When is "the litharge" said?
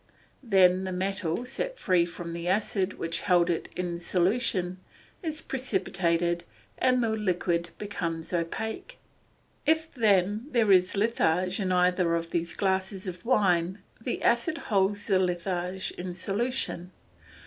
15.05-15.91